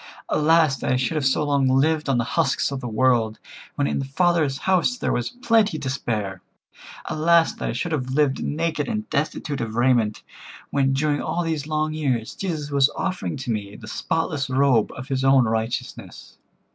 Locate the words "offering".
12.95-13.37